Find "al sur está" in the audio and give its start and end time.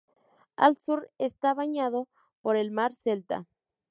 0.55-1.53